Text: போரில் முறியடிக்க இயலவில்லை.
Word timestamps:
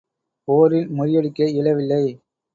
போரில் 0.47 0.89
முறியடிக்க 0.89 1.49
இயலவில்லை. 1.49 2.03